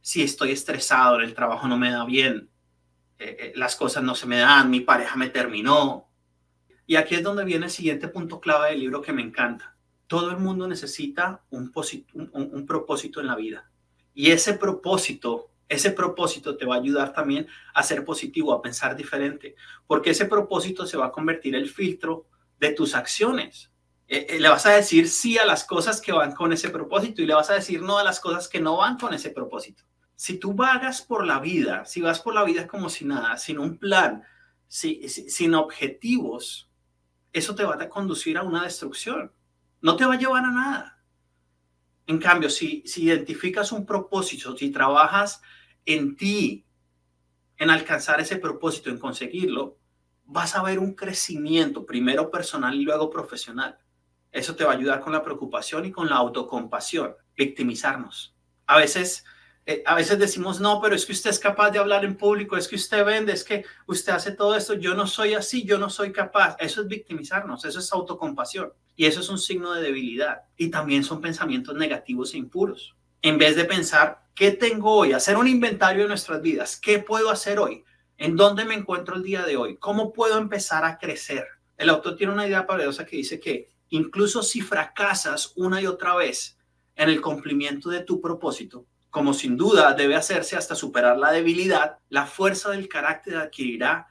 si 0.00 0.22
estoy 0.22 0.50
estresado, 0.50 1.20
el 1.20 1.34
trabajo 1.34 1.66
no 1.66 1.78
me 1.78 1.90
da 1.90 2.04
bien, 2.04 2.50
eh, 3.18 3.36
eh, 3.38 3.52
las 3.56 3.76
cosas 3.76 4.02
no 4.02 4.14
se 4.14 4.26
me 4.26 4.38
dan, 4.38 4.68
mi 4.68 4.80
pareja 4.80 5.16
me 5.16 5.30
terminó? 5.30 6.10
Y 6.86 6.96
aquí 6.96 7.14
es 7.14 7.22
donde 7.22 7.44
viene 7.44 7.66
el 7.66 7.72
siguiente 7.72 8.08
punto 8.08 8.40
clave 8.40 8.70
del 8.70 8.80
libro 8.80 9.00
que 9.00 9.12
me 9.12 9.22
encanta. 9.22 9.73
Todo 10.06 10.30
el 10.30 10.38
mundo 10.38 10.68
necesita 10.68 11.42
un, 11.50 11.72
un 12.12 12.66
propósito 12.66 13.20
en 13.20 13.26
la 13.26 13.36
vida. 13.36 13.70
Y 14.14 14.30
ese 14.30 14.54
propósito 14.54 15.50
ese 15.68 15.90
propósito 15.90 16.56
te 16.56 16.66
va 16.66 16.76
a 16.76 16.78
ayudar 16.78 17.12
también 17.12 17.46
a 17.74 17.82
ser 17.82 18.04
positivo, 18.04 18.52
a 18.52 18.62
pensar 18.62 18.96
diferente, 18.96 19.56
porque 19.86 20.10
ese 20.10 20.26
propósito 20.26 20.86
se 20.86 20.96
va 20.96 21.06
a 21.06 21.12
convertir 21.12 21.54
el 21.54 21.68
filtro 21.68 22.26
de 22.58 22.72
tus 22.72 22.94
acciones. 22.94 23.70
Eh, 24.06 24.26
eh, 24.28 24.40
le 24.40 24.48
vas 24.48 24.66
a 24.66 24.72
decir 24.72 25.08
sí 25.08 25.38
a 25.38 25.46
las 25.46 25.64
cosas 25.64 26.00
que 26.00 26.12
van 26.12 26.32
con 26.32 26.52
ese 26.52 26.68
propósito 26.68 27.22
y 27.22 27.26
le 27.26 27.34
vas 27.34 27.50
a 27.50 27.54
decir 27.54 27.80
no 27.80 27.98
a 27.98 28.04
las 28.04 28.20
cosas 28.20 28.48
que 28.48 28.60
no 28.60 28.76
van 28.76 28.98
con 28.98 29.14
ese 29.14 29.30
propósito. 29.30 29.84
Si 30.14 30.38
tú 30.38 30.52
vagas 30.52 31.02
por 31.02 31.26
la 31.26 31.40
vida, 31.40 31.84
si 31.86 32.00
vas 32.00 32.20
por 32.20 32.34
la 32.34 32.44
vida 32.44 32.66
como 32.66 32.88
si 32.88 33.04
nada, 33.04 33.36
sin 33.36 33.58
un 33.58 33.78
plan, 33.78 34.22
sin 34.68 35.54
objetivos, 35.54 36.70
eso 37.32 37.54
te 37.54 37.64
va 37.64 37.76
a 37.80 37.88
conducir 37.88 38.36
a 38.36 38.42
una 38.42 38.62
destrucción. 38.62 39.32
No 39.84 39.96
te 39.96 40.06
va 40.06 40.14
a 40.14 40.18
llevar 40.18 40.42
a 40.42 40.50
nada. 40.50 41.04
En 42.06 42.18
cambio, 42.18 42.48
si, 42.48 42.82
si 42.86 43.02
identificas 43.02 43.70
un 43.70 43.84
propósito, 43.84 44.56
si 44.56 44.70
trabajas 44.70 45.42
en 45.84 46.16
ti, 46.16 46.64
en 47.58 47.68
alcanzar 47.68 48.18
ese 48.18 48.36
propósito, 48.36 48.88
en 48.88 48.98
conseguirlo, 48.98 49.76
vas 50.24 50.56
a 50.56 50.62
ver 50.62 50.78
un 50.78 50.94
crecimiento, 50.94 51.84
primero 51.84 52.30
personal 52.30 52.74
y 52.74 52.80
luego 52.80 53.10
profesional. 53.10 53.76
Eso 54.32 54.56
te 54.56 54.64
va 54.64 54.72
a 54.72 54.76
ayudar 54.76 55.00
con 55.00 55.12
la 55.12 55.22
preocupación 55.22 55.84
y 55.84 55.92
con 55.92 56.08
la 56.08 56.16
autocompasión, 56.16 57.14
victimizarnos. 57.36 58.34
A 58.66 58.78
veces 58.78 59.26
eh, 59.66 59.82
a 59.84 59.94
veces 59.94 60.18
decimos, 60.18 60.60
no, 60.60 60.80
pero 60.80 60.94
es 60.94 61.04
que 61.04 61.12
usted 61.12 61.28
es 61.28 61.38
capaz 61.38 61.72
de 61.72 61.78
hablar 61.78 62.06
en 62.06 62.16
público, 62.16 62.56
es 62.56 62.68
que 62.68 62.76
usted 62.76 63.04
vende, 63.04 63.34
es 63.34 63.44
que 63.44 63.66
usted 63.86 64.14
hace 64.14 64.32
todo 64.32 64.56
esto, 64.56 64.72
yo 64.72 64.94
no 64.94 65.06
soy 65.06 65.34
así, 65.34 65.62
yo 65.66 65.76
no 65.76 65.90
soy 65.90 66.10
capaz. 66.10 66.56
Eso 66.58 66.80
es 66.80 66.88
victimizarnos, 66.88 67.66
eso 67.66 67.80
es 67.80 67.92
autocompasión 67.92 68.72
y 68.96 69.06
eso 69.06 69.20
es 69.20 69.28
un 69.28 69.38
signo 69.38 69.72
de 69.72 69.82
debilidad. 69.82 70.42
Y 70.56 70.68
también 70.68 71.04
son 71.04 71.20
pensamientos 71.20 71.74
negativos 71.74 72.34
e 72.34 72.38
impuros. 72.38 72.94
En 73.22 73.38
vez 73.38 73.56
de 73.56 73.64
pensar, 73.64 74.26
¿qué 74.34 74.50
tengo 74.50 74.92
hoy? 74.92 75.12
Hacer 75.12 75.36
un 75.36 75.48
inventario 75.48 76.02
de 76.02 76.08
nuestras 76.08 76.42
vidas. 76.42 76.76
¿Qué 76.76 76.98
puedo 76.98 77.30
hacer 77.30 77.58
hoy? 77.58 77.84
¿En 78.16 78.36
dónde 78.36 78.64
me 78.64 78.74
encuentro 78.74 79.16
el 79.16 79.22
día 79.22 79.44
de 79.44 79.56
hoy? 79.56 79.76
¿Cómo 79.78 80.12
puedo 80.12 80.38
empezar 80.38 80.84
a 80.84 80.98
crecer? 80.98 81.46
El 81.76 81.88
autor 81.88 82.16
tiene 82.16 82.32
una 82.32 82.46
idea 82.46 82.66
poderosa 82.66 83.04
que 83.04 83.16
dice 83.16 83.40
que 83.40 83.70
incluso 83.88 84.42
si 84.42 84.60
fracasas 84.60 85.52
una 85.56 85.80
y 85.80 85.86
otra 85.86 86.14
vez 86.14 86.58
en 86.94 87.08
el 87.08 87.20
cumplimiento 87.20 87.90
de 87.90 88.02
tu 88.02 88.20
propósito, 88.20 88.86
como 89.10 89.34
sin 89.34 89.56
duda 89.56 89.92
debe 89.94 90.16
hacerse 90.16 90.56
hasta 90.56 90.74
superar 90.74 91.18
la 91.18 91.32
debilidad, 91.32 91.98
la 92.08 92.26
fuerza 92.26 92.70
del 92.70 92.88
carácter 92.88 93.36
adquirirá, 93.36 94.06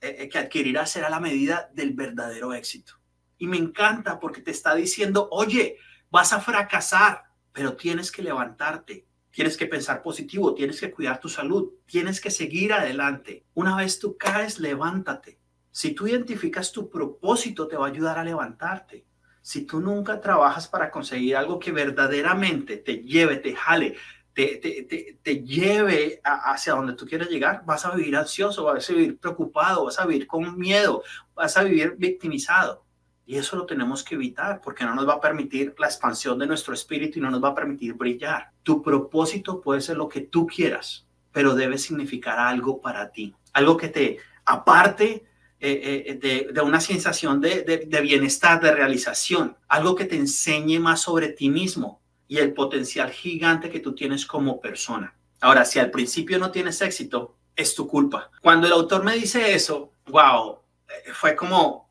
eh, 0.00 0.16
eh, 0.20 0.28
que 0.28 0.38
adquirirá 0.38 0.86
será 0.86 1.10
la 1.10 1.20
medida 1.20 1.70
del 1.74 1.92
verdadero 1.92 2.54
éxito. 2.54 2.97
Y 3.38 3.46
me 3.46 3.56
encanta 3.56 4.20
porque 4.20 4.42
te 4.42 4.50
está 4.50 4.74
diciendo, 4.74 5.28
oye, 5.30 5.78
vas 6.10 6.32
a 6.32 6.40
fracasar, 6.40 7.24
pero 7.52 7.74
tienes 7.74 8.12
que 8.12 8.22
levantarte, 8.22 9.06
tienes 9.30 9.56
que 9.56 9.66
pensar 9.66 10.02
positivo, 10.02 10.54
tienes 10.54 10.80
que 10.80 10.90
cuidar 10.90 11.20
tu 11.20 11.28
salud, 11.28 11.70
tienes 11.86 12.20
que 12.20 12.30
seguir 12.30 12.72
adelante. 12.72 13.44
Una 13.54 13.76
vez 13.76 13.98
tú 13.98 14.16
caes, 14.16 14.58
levántate. 14.58 15.38
Si 15.70 15.92
tú 15.92 16.06
identificas 16.08 16.72
tu 16.72 16.90
propósito, 16.90 17.68
te 17.68 17.76
va 17.76 17.86
a 17.86 17.90
ayudar 17.90 18.18
a 18.18 18.24
levantarte. 18.24 19.06
Si 19.40 19.64
tú 19.64 19.80
nunca 19.80 20.20
trabajas 20.20 20.68
para 20.68 20.90
conseguir 20.90 21.36
algo 21.36 21.58
que 21.58 21.72
verdaderamente 21.72 22.78
te 22.78 22.98
lleve, 23.04 23.36
te 23.36 23.54
jale, 23.54 23.96
te, 24.34 25.42
lleve 25.44 26.20
hacia 26.22 26.74
donde 26.74 26.94
tú 26.94 27.06
quieres 27.06 27.28
llegar, 27.28 27.62
vas 27.64 27.84
a 27.84 27.94
vivir 27.94 28.16
ansioso, 28.16 28.64
vas 28.64 28.88
a 28.88 28.92
vivir 28.92 29.18
preocupado, 29.18 29.84
vas 29.84 29.98
a 29.98 30.06
vivir 30.06 30.26
con 30.26 30.56
miedo, 30.58 31.02
vas 31.34 31.56
a 31.56 31.64
vivir 31.64 31.94
victimizado. 31.98 32.84
Y 33.28 33.36
eso 33.36 33.56
lo 33.56 33.66
tenemos 33.66 34.02
que 34.02 34.14
evitar 34.14 34.62
porque 34.62 34.86
no 34.86 34.94
nos 34.94 35.06
va 35.06 35.12
a 35.12 35.20
permitir 35.20 35.74
la 35.78 35.86
expansión 35.86 36.38
de 36.38 36.46
nuestro 36.46 36.72
espíritu 36.72 37.18
y 37.18 37.22
no 37.22 37.30
nos 37.30 37.44
va 37.44 37.50
a 37.50 37.54
permitir 37.54 37.92
brillar. 37.92 38.52
Tu 38.62 38.82
propósito 38.82 39.60
puede 39.60 39.82
ser 39.82 39.98
lo 39.98 40.08
que 40.08 40.22
tú 40.22 40.46
quieras, 40.46 41.06
pero 41.30 41.54
debe 41.54 41.76
significar 41.76 42.38
algo 42.38 42.80
para 42.80 43.12
ti, 43.12 43.34
algo 43.52 43.76
que 43.76 43.88
te 43.88 44.16
aparte 44.46 45.26
eh, 45.60 46.18
eh, 46.22 46.48
de, 46.50 46.60
una 46.62 46.80
sensación 46.80 47.38
de, 47.38 48.00
bienestar, 48.02 48.62
de 48.62 48.72
realización, 48.72 49.58
algo 49.68 49.94
que 49.94 50.06
te 50.06 50.16
enseñe 50.16 50.80
más 50.80 51.02
sobre 51.02 51.28
ti 51.28 51.50
mismo, 51.50 52.00
y 52.28 52.38
el 52.38 52.54
potencial 52.54 53.10
gigante 53.10 53.68
que 53.68 53.80
tú 53.80 53.94
tienes 53.94 54.24
como 54.24 54.58
persona. 54.58 55.14
Ahora, 55.42 55.66
si 55.66 55.78
al 55.78 55.90
principio 55.90 56.38
no 56.38 56.50
tienes 56.50 56.80
éxito, 56.80 57.36
es 57.54 57.74
tu 57.74 57.86
culpa. 57.88 58.30
Cuando 58.40 58.66
el 58.66 58.72
autor 58.72 59.04
me 59.04 59.12
dice 59.16 59.54
eso, 59.54 59.92
wow, 60.06 60.60
eh, 60.88 61.12
fue 61.12 61.36
como 61.36 61.88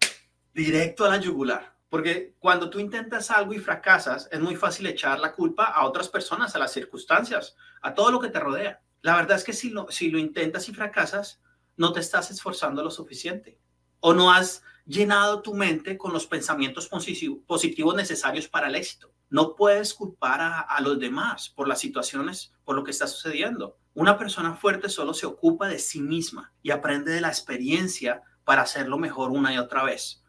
directo 0.58 1.06
a 1.06 1.10
la 1.10 1.18
yugular. 1.18 1.78
Porque 1.88 2.36
cuando 2.40 2.70
tú 2.70 2.80
intentas 2.80 3.30
algo 3.30 3.54
y 3.54 3.60
fracasas, 3.60 4.28
es 4.32 4.40
muy 4.40 4.56
fácil 4.56 4.88
echar 4.88 5.20
la 5.20 5.32
culpa 5.32 5.66
a 5.66 5.86
otras 5.86 6.10
personas, 6.10 6.56
a 6.56 6.60
las 6.60 6.74
circunstancias, 6.74 7.56
a 7.82 7.94
todo 7.94 8.12
lo 8.12 8.20
que 8.20 8.30
te 8.30 8.40
rodea. 8.40 8.82
La 9.02 9.16
verdad 9.16 9.38
es 9.38 9.44
que 9.44 9.54
si 9.54 9.70
lo, 9.70 9.90
si 9.90 10.10
lo 10.10 10.18
intentas 10.18 10.68
y 10.68 10.74
fracasas, 10.74 11.40
no 11.78 11.94
te 11.94 12.00
estás 12.00 12.32
esforzando 12.32 12.84
lo 12.84 12.90
suficiente 12.90 13.60
o 14.00 14.16
no 14.16 14.32
has 14.32 14.64
llenado 14.86 15.44
tu 15.44 15.54
mente 15.54 15.96
con 15.96 16.12
los 16.12 16.26
pensamientos 16.26 16.90
positivos 16.90 17.96
necesarios 17.96 18.48
para 18.48 18.68
el 18.68 18.76
éxito. 18.76 19.14
No 19.30 19.56
puedes 19.56 19.94
culpar 19.94 20.40
a, 20.42 20.82
los 20.82 21.00
demás 21.00 21.50
por 21.50 21.68
las 21.68 21.80
situaciones, 21.80 22.54
por 22.64 22.76
lo 22.76 22.84
que 22.84 22.92
está 22.92 23.06
sucediendo. 23.06 23.78
Una 23.94 24.18
persona 24.18 24.56
fuerte 24.56 24.90
solo 24.90 25.14
se 25.14 25.26
ocupa 25.28 25.68
de 25.68 25.78
sí 25.78 26.02
misma 26.02 26.52
y 26.64 26.72
aprende 26.72 27.12
de 27.12 27.22
la 27.22 27.28
experiencia 27.28 28.24
para 28.44 28.64
hacerlo 28.64 28.98
mejor 28.98 29.32
una 29.32 29.54
y 29.54 29.58
otra 29.60 29.84
vez. 29.84 30.24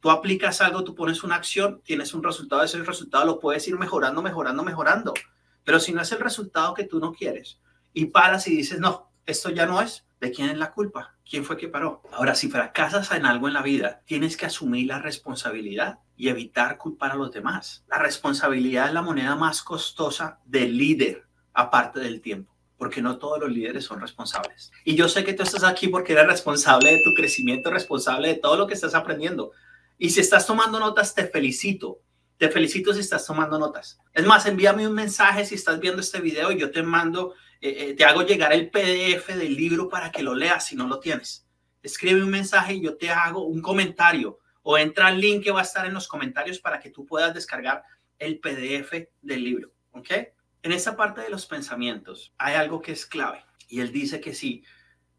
Tú 0.00 0.10
aplicas 0.10 0.60
algo, 0.60 0.84
tú 0.84 0.94
pones 0.94 1.24
una 1.24 1.34
acción, 1.34 1.80
tienes 1.84 2.14
un 2.14 2.22
resultado, 2.22 2.62
ese 2.62 2.82
resultado 2.82 3.24
lo 3.24 3.40
puedes 3.40 3.66
ir 3.66 3.78
mejorando, 3.78 4.22
mejorando, 4.22 4.62
mejorando. 4.62 5.14
Pero 5.64 5.80
si 5.80 5.92
no 5.92 6.02
es 6.02 6.12
el 6.12 6.20
resultado 6.20 6.74
que 6.74 6.84
tú 6.84 7.00
no 7.00 7.12
quieres 7.12 7.60
y 7.92 8.06
paras 8.06 8.46
y 8.46 8.56
dices, 8.56 8.78
no, 8.78 9.10
esto 9.26 9.50
ya 9.50 9.66
no 9.66 9.82
es, 9.82 10.06
¿de 10.20 10.30
quién 10.30 10.48
es 10.48 10.56
la 10.56 10.72
culpa? 10.72 11.16
¿Quién 11.28 11.44
fue 11.44 11.56
que 11.56 11.68
paró? 11.68 12.02
Ahora, 12.12 12.34
si 12.34 12.48
fracasas 12.48 13.10
en 13.12 13.26
algo 13.26 13.48
en 13.48 13.54
la 13.54 13.62
vida, 13.62 14.02
tienes 14.06 14.36
que 14.36 14.46
asumir 14.46 14.86
la 14.86 15.00
responsabilidad 15.00 15.98
y 16.16 16.28
evitar 16.28 16.78
culpar 16.78 17.12
a 17.12 17.16
los 17.16 17.30
demás. 17.30 17.84
La 17.88 17.98
responsabilidad 17.98 18.88
es 18.88 18.94
la 18.94 19.02
moneda 19.02 19.36
más 19.36 19.62
costosa 19.62 20.40
del 20.46 20.78
líder, 20.78 21.26
aparte 21.52 22.00
del 22.00 22.20
tiempo, 22.22 22.54
porque 22.76 23.02
no 23.02 23.18
todos 23.18 23.38
los 23.40 23.50
líderes 23.50 23.84
son 23.84 24.00
responsables. 24.00 24.72
Y 24.84 24.94
yo 24.94 25.08
sé 25.08 25.24
que 25.24 25.34
tú 25.34 25.42
estás 25.42 25.64
aquí 25.64 25.88
porque 25.88 26.14
eres 26.14 26.26
responsable 26.26 26.92
de 26.92 27.02
tu 27.04 27.12
crecimiento, 27.14 27.70
responsable 27.70 28.28
de 28.28 28.34
todo 28.36 28.56
lo 28.56 28.66
que 28.66 28.74
estás 28.74 28.94
aprendiendo. 28.94 29.52
Y 29.98 30.10
si 30.10 30.20
estás 30.20 30.46
tomando 30.46 30.80
notas, 30.80 31.14
te 31.14 31.26
felicito. 31.26 32.00
Te 32.36 32.48
felicito 32.48 32.94
si 32.94 33.00
estás 33.00 33.26
tomando 33.26 33.58
notas. 33.58 33.98
Es 34.14 34.24
más, 34.24 34.46
envíame 34.46 34.86
un 34.86 34.94
mensaje 34.94 35.44
si 35.44 35.56
estás 35.56 35.80
viendo 35.80 36.00
este 36.00 36.20
video 36.20 36.52
y 36.52 36.58
yo 36.58 36.70
te 36.70 36.82
mando 36.82 37.34
eh, 37.60 37.90
eh, 37.90 37.94
te 37.94 38.04
hago 38.04 38.22
llegar 38.22 38.52
el 38.52 38.70
PDF 38.70 39.34
del 39.34 39.54
libro 39.54 39.88
para 39.88 40.12
que 40.12 40.22
lo 40.22 40.34
leas 40.34 40.66
si 40.66 40.76
no 40.76 40.86
lo 40.86 41.00
tienes. 41.00 41.46
Escribe 41.82 42.22
un 42.22 42.30
mensaje 42.30 42.74
y 42.74 42.80
yo 42.80 42.96
te 42.96 43.10
hago 43.10 43.44
un 43.44 43.60
comentario 43.60 44.38
o 44.62 44.78
entra 44.78 45.08
al 45.08 45.20
link 45.20 45.42
que 45.42 45.50
va 45.50 45.60
a 45.60 45.64
estar 45.64 45.84
en 45.86 45.94
los 45.94 46.06
comentarios 46.06 46.60
para 46.60 46.78
que 46.78 46.90
tú 46.90 47.04
puedas 47.04 47.34
descargar 47.34 47.82
el 48.18 48.38
PDF 48.38 49.08
del 49.22 49.42
libro. 49.42 49.72
¿Ok? 49.90 50.10
En 50.62 50.72
esta 50.72 50.96
parte 50.96 51.20
de 51.20 51.30
los 51.30 51.46
pensamientos 51.46 52.32
hay 52.38 52.54
algo 52.54 52.80
que 52.80 52.92
es 52.92 53.06
clave 53.06 53.44
y 53.68 53.80
él 53.80 53.92
dice 53.92 54.20
que 54.20 54.34
sí, 54.34 54.64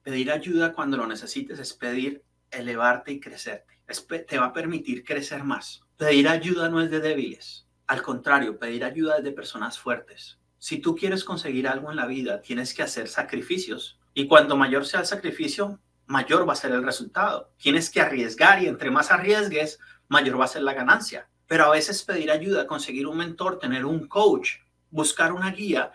pedir 0.02 0.32
ayuda 0.32 0.74
cuando 0.74 0.98
lo 0.98 1.08
necesites 1.08 1.60
es 1.60 1.74
pedir 1.74 2.24
elevarte 2.52 3.12
y 3.12 3.20
crecerte. 3.20 3.79
Te 4.28 4.38
va 4.38 4.46
a 4.46 4.54
permitir 4.54 5.04
crecer 5.04 5.44
más. 5.44 5.82
Pedir 5.98 6.28
ayuda 6.28 6.70
no 6.70 6.82
es 6.82 6.90
de 6.90 7.00
débiles. 7.00 7.68
Al 7.88 8.02
contrario, 8.02 8.58
pedir 8.58 8.84
ayuda 8.84 9.18
es 9.18 9.24
de 9.24 9.32
personas 9.32 9.80
fuertes 9.80 10.40
si 10.60 10.80
tú 10.80 10.94
quieres 10.94 11.24
conseguir 11.24 11.68
algo 11.68 11.90
en 11.90 11.96
la 11.96 12.06
vida, 12.06 12.42
tienes 12.42 12.74
que 12.74 12.84
hacer 12.84 13.08
sacrificios. 13.08 13.98
Y 14.14 14.28
cuanto 14.28 14.58
mayor 14.58 14.86
sea 14.86 15.00
el 15.00 15.06
sacrificio, 15.06 15.80
mayor 16.06 16.48
va 16.48 16.54
a 16.54 16.58
ser 16.58 16.72
el 16.74 16.84
resultado. 16.84 17.54
Tienes 17.58 17.90
que 17.90 18.02
arriesgar 18.02 18.62
y 18.62 18.68
entre 18.68 18.92
más 18.92 19.10
arriesgues, 19.10 19.80
mayor 20.10 20.40
va 20.40 20.46
a 20.46 20.50
ser 20.50 20.64
la 20.64 20.74
ganancia. 20.74 21.30
Pero 21.48 21.64
a 21.66 21.72
veces 21.72 22.04
pedir 22.04 22.30
ayuda, 22.30 22.68
conseguir 22.68 23.08
un 23.08 23.18
mentor, 23.18 23.58
tener 23.58 23.86
un 23.86 24.08
coach, 24.08 24.58
buscar 24.92 25.32
una 25.32 25.52
guía, 25.52 25.94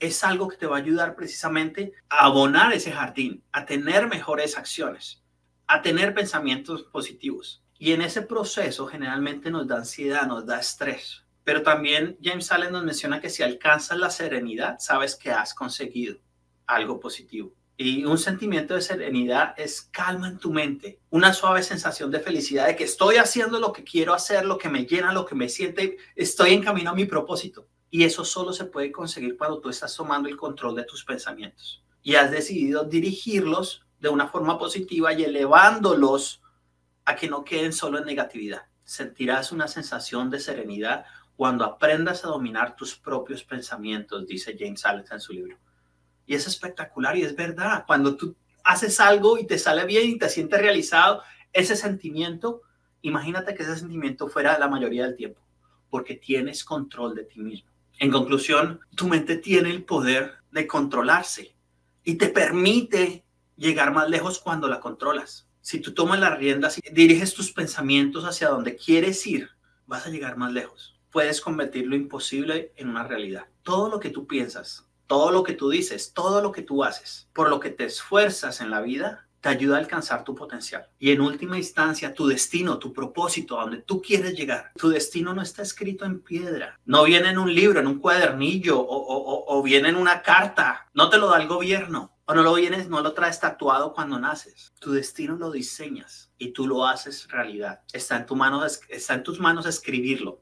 es 0.00 0.24
algo 0.24 0.48
que 0.48 0.56
te 0.56 0.66
va 0.66 0.76
a 0.76 0.80
ayudar 0.80 1.14
precisamente 1.14 1.92
a 2.08 2.26
abonar 2.26 2.72
ese 2.72 2.90
jardín, 2.90 3.44
a 3.52 3.64
tener 3.64 4.08
mejores 4.08 4.58
acciones, 4.58 5.21
a 5.72 5.80
tener 5.80 6.12
pensamientos 6.12 6.82
positivos. 6.82 7.62
Y 7.78 7.92
en 7.92 8.02
ese 8.02 8.20
proceso 8.20 8.86
generalmente 8.86 9.50
nos 9.50 9.66
da 9.66 9.78
ansiedad, 9.78 10.26
nos 10.26 10.44
da 10.44 10.60
estrés. 10.60 11.24
Pero 11.44 11.62
también 11.62 12.18
James 12.22 12.52
Allen 12.52 12.72
nos 12.72 12.84
menciona 12.84 13.22
que 13.22 13.30
si 13.30 13.42
alcanzas 13.42 13.98
la 13.98 14.10
serenidad, 14.10 14.78
sabes 14.78 15.16
que 15.16 15.30
has 15.30 15.54
conseguido 15.54 16.18
algo 16.66 17.00
positivo. 17.00 17.54
Y 17.78 18.04
un 18.04 18.18
sentimiento 18.18 18.74
de 18.74 18.82
serenidad 18.82 19.54
es 19.56 19.80
calma 19.80 20.28
en 20.28 20.38
tu 20.38 20.52
mente, 20.52 21.00
una 21.08 21.32
suave 21.32 21.62
sensación 21.62 22.10
de 22.10 22.20
felicidad 22.20 22.66
de 22.66 22.76
que 22.76 22.84
estoy 22.84 23.16
haciendo 23.16 23.58
lo 23.58 23.72
que 23.72 23.82
quiero 23.82 24.12
hacer, 24.12 24.44
lo 24.44 24.58
que 24.58 24.68
me 24.68 24.84
llena, 24.84 25.10
lo 25.10 25.24
que 25.24 25.34
me 25.34 25.48
siente, 25.48 25.96
estoy 26.14 26.52
en 26.52 26.62
camino 26.62 26.90
a 26.90 26.94
mi 26.94 27.06
propósito. 27.06 27.66
Y 27.90 28.04
eso 28.04 28.26
solo 28.26 28.52
se 28.52 28.66
puede 28.66 28.92
conseguir 28.92 29.38
cuando 29.38 29.58
tú 29.58 29.70
estás 29.70 29.96
tomando 29.96 30.28
el 30.28 30.36
control 30.36 30.76
de 30.76 30.84
tus 30.84 31.02
pensamientos 31.02 31.82
y 32.02 32.14
has 32.14 32.30
decidido 32.30 32.84
dirigirlos 32.84 33.86
de 34.02 34.08
una 34.08 34.26
forma 34.26 34.58
positiva 34.58 35.12
y 35.12 35.22
elevándolos 35.22 36.42
a 37.04 37.14
que 37.14 37.28
no 37.28 37.44
queden 37.44 37.72
solo 37.72 37.98
en 37.98 38.04
negatividad. 38.04 38.66
Sentirás 38.82 39.52
una 39.52 39.68
sensación 39.68 40.28
de 40.28 40.40
serenidad 40.40 41.04
cuando 41.36 41.64
aprendas 41.64 42.24
a 42.24 42.28
dominar 42.28 42.74
tus 42.74 42.96
propios 42.96 43.44
pensamientos, 43.44 44.26
dice 44.26 44.56
James 44.58 44.84
Allen 44.84 45.04
en 45.08 45.20
su 45.20 45.32
libro. 45.32 45.56
Y 46.26 46.34
es 46.34 46.48
espectacular 46.48 47.16
y 47.16 47.22
es 47.22 47.36
verdad. 47.36 47.84
Cuando 47.86 48.16
tú 48.16 48.34
haces 48.64 48.98
algo 48.98 49.38
y 49.38 49.46
te 49.46 49.56
sale 49.56 49.86
bien 49.86 50.10
y 50.10 50.18
te 50.18 50.28
sientes 50.28 50.60
realizado, 50.60 51.22
ese 51.52 51.76
sentimiento, 51.76 52.62
imagínate 53.02 53.54
que 53.54 53.62
ese 53.62 53.76
sentimiento 53.76 54.26
fuera 54.26 54.58
la 54.58 54.66
mayoría 54.66 55.04
del 55.04 55.14
tiempo, 55.14 55.40
porque 55.90 56.16
tienes 56.16 56.64
control 56.64 57.14
de 57.14 57.24
ti 57.24 57.40
mismo. 57.40 57.70
En 58.00 58.10
conclusión, 58.10 58.80
tu 58.96 59.06
mente 59.06 59.36
tiene 59.36 59.70
el 59.70 59.84
poder 59.84 60.38
de 60.50 60.66
controlarse 60.66 61.54
y 62.02 62.16
te 62.16 62.30
permite 62.30 63.24
llegar 63.62 63.94
más 63.94 64.10
lejos 64.10 64.40
cuando 64.40 64.68
la 64.68 64.80
controlas. 64.80 65.48
Si 65.60 65.78
tú 65.78 65.94
tomas 65.94 66.18
las 66.18 66.36
riendas 66.36 66.78
y 66.78 66.92
diriges 66.92 67.32
tus 67.32 67.52
pensamientos 67.52 68.24
hacia 68.24 68.48
donde 68.48 68.76
quieres 68.76 69.24
ir, 69.26 69.50
vas 69.86 70.04
a 70.06 70.10
llegar 70.10 70.36
más 70.36 70.52
lejos. 70.52 70.98
Puedes 71.10 71.40
convertir 71.40 71.86
lo 71.86 71.94
imposible 71.94 72.72
en 72.76 72.88
una 72.88 73.04
realidad. 73.04 73.46
Todo 73.62 73.88
lo 73.88 74.00
que 74.00 74.10
tú 74.10 74.26
piensas, 74.26 74.88
todo 75.06 75.30
lo 75.30 75.44
que 75.44 75.52
tú 75.52 75.70
dices, 75.70 76.12
todo 76.12 76.42
lo 76.42 76.50
que 76.50 76.62
tú 76.62 76.82
haces, 76.82 77.28
por 77.32 77.48
lo 77.48 77.60
que 77.60 77.70
te 77.70 77.84
esfuerzas 77.84 78.60
en 78.60 78.70
la 78.70 78.80
vida, 78.80 79.28
te 79.42 79.48
ayuda 79.48 79.74
a 79.74 79.80
alcanzar 79.80 80.22
tu 80.22 80.36
potencial. 80.36 80.86
Y 81.00 81.10
en 81.10 81.20
última 81.20 81.58
instancia, 81.58 82.14
tu 82.14 82.28
destino, 82.28 82.78
tu 82.78 82.92
propósito, 82.92 83.58
a 83.58 83.64
donde 83.64 83.82
tú 83.82 84.00
quieres 84.00 84.34
llegar. 84.34 84.70
Tu 84.78 84.88
destino 84.88 85.34
no 85.34 85.42
está 85.42 85.62
escrito 85.62 86.04
en 86.04 86.20
piedra. 86.20 86.78
No 86.84 87.02
viene 87.02 87.30
en 87.30 87.38
un 87.38 87.52
libro, 87.52 87.80
en 87.80 87.88
un 87.88 87.98
cuadernillo 87.98 88.78
o, 88.78 89.58
o, 89.58 89.62
viene 89.64 89.88
en 89.88 89.96
una 89.96 90.22
carta. 90.22 90.88
No 90.94 91.10
te 91.10 91.18
lo 91.18 91.28
da 91.28 91.42
el 91.42 91.48
gobierno. 91.48 92.16
O 92.24 92.34
no 92.34 92.44
lo 92.44 92.54
vienes, 92.54 92.88
no 92.88 93.00
lo 93.00 93.14
traes 93.14 93.40
tatuado 93.40 93.92
cuando 93.92 94.16
naces. 94.20 94.72
Tu 94.78 94.92
destino 94.92 95.34
lo 95.34 95.50
diseñas 95.50 96.30
y 96.38 96.52
tú 96.52 96.68
lo 96.68 96.86
haces 96.86 97.26
realidad. 97.28 97.80
Está 97.92 98.18
en, 98.18 98.26
tu 98.26 98.36
mano, 98.36 98.64
está 98.64 99.14
en 99.14 99.24
tus 99.24 99.40
manos 99.40 99.66
escribirlo. 99.66 100.40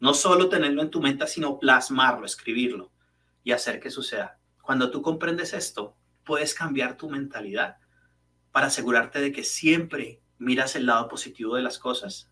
No 0.00 0.14
solo 0.14 0.48
tenerlo 0.48 0.80
en 0.80 0.90
tu 0.90 1.02
mente, 1.02 1.26
sino 1.26 1.58
plasmarlo, 1.58 2.24
escribirlo 2.24 2.90
y 3.42 3.52
hacer 3.52 3.80
que 3.80 3.90
suceda. 3.90 4.38
Cuando 4.62 4.90
tú 4.90 5.02
comprendes 5.02 5.52
esto, 5.52 5.94
puedes 6.24 6.54
cambiar 6.54 6.96
tu 6.96 7.10
mentalidad 7.10 7.76
para 8.54 8.68
asegurarte 8.68 9.20
de 9.20 9.32
que 9.32 9.42
siempre 9.42 10.20
miras 10.38 10.76
el 10.76 10.86
lado 10.86 11.08
positivo 11.08 11.56
de 11.56 11.62
las 11.62 11.76
cosas 11.76 12.30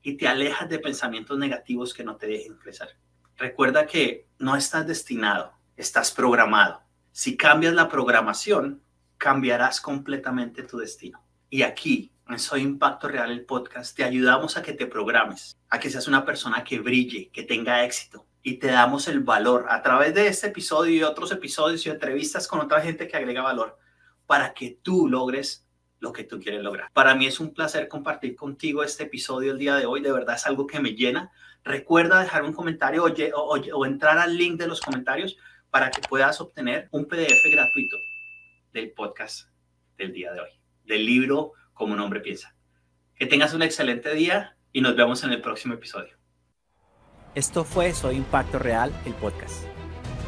y 0.00 0.14
te 0.14 0.26
alejas 0.26 0.66
de 0.70 0.78
pensamientos 0.78 1.38
negativos 1.38 1.92
que 1.92 2.04
no 2.04 2.16
te 2.16 2.26
dejen 2.26 2.54
crecer. 2.54 2.96
Recuerda 3.36 3.86
que 3.86 4.26
no 4.38 4.56
estás 4.56 4.86
destinado, 4.86 5.52
estás 5.76 6.10
programado. 6.10 6.80
Si 7.12 7.36
cambias 7.36 7.74
la 7.74 7.90
programación, 7.90 8.80
cambiarás 9.18 9.82
completamente 9.82 10.62
tu 10.62 10.78
destino. 10.78 11.22
Y 11.50 11.60
aquí, 11.60 12.14
en 12.30 12.38
Soy 12.38 12.62
Impacto 12.62 13.06
Real, 13.06 13.30
el 13.30 13.44
podcast, 13.44 13.94
te 13.94 14.04
ayudamos 14.04 14.56
a 14.56 14.62
que 14.62 14.72
te 14.72 14.86
programes, 14.86 15.58
a 15.68 15.78
que 15.78 15.90
seas 15.90 16.08
una 16.08 16.24
persona 16.24 16.64
que 16.64 16.80
brille, 16.80 17.28
que 17.30 17.42
tenga 17.42 17.84
éxito. 17.84 18.26
Y 18.42 18.54
te 18.54 18.68
damos 18.68 19.06
el 19.06 19.20
valor 19.20 19.66
a 19.68 19.82
través 19.82 20.14
de 20.14 20.28
este 20.28 20.46
episodio 20.46 20.94
y 20.96 21.02
otros 21.02 21.30
episodios 21.30 21.84
y 21.84 21.90
entrevistas 21.90 22.48
con 22.48 22.60
otra 22.60 22.80
gente 22.80 23.06
que 23.06 23.18
agrega 23.18 23.42
valor 23.42 23.78
para 24.28 24.52
que 24.52 24.78
tú 24.82 25.08
logres 25.08 25.66
lo 26.00 26.12
que 26.12 26.22
tú 26.22 26.38
quieres 26.38 26.62
lograr. 26.62 26.90
Para 26.92 27.14
mí 27.14 27.26
es 27.26 27.40
un 27.40 27.54
placer 27.54 27.88
compartir 27.88 28.36
contigo 28.36 28.84
este 28.84 29.04
episodio 29.04 29.52
el 29.52 29.58
día 29.58 29.74
de 29.74 29.86
hoy. 29.86 30.02
De 30.02 30.12
verdad 30.12 30.36
es 30.36 30.46
algo 30.46 30.66
que 30.66 30.80
me 30.80 30.90
llena. 30.90 31.32
Recuerda 31.64 32.20
dejar 32.20 32.44
un 32.44 32.52
comentario 32.52 33.04
o, 33.04 33.86
entrar 33.86 34.18
al 34.18 34.36
link 34.36 34.60
de 34.60 34.66
los 34.66 34.82
comentarios 34.82 35.38
para 35.70 35.90
que 35.90 36.06
puedas 36.06 36.42
obtener 36.42 36.88
un 36.92 37.06
PDF 37.06 37.42
gratuito 37.50 37.96
del 38.74 38.92
podcast 38.92 39.48
del 39.96 40.12
día 40.12 40.30
de 40.32 40.40
hoy, 40.40 40.50
del 40.84 41.06
libro 41.06 41.52
Como 41.72 41.94
un 41.94 42.00
hombre 42.00 42.20
piensa. 42.20 42.54
Que 43.14 43.24
tengas 43.24 43.54
un 43.54 43.62
excelente 43.62 44.12
día 44.12 44.58
y 44.72 44.82
nos 44.82 44.94
vemos 44.94 45.24
en 45.24 45.32
el 45.32 45.40
próximo 45.40 45.72
episodio. 45.72 46.18
Esto 47.34 47.64
fue 47.64 47.94
Soy 47.94 48.16
Impacto 48.16 48.58
Real, 48.58 48.92
el 49.06 49.14
podcast. 49.14 49.64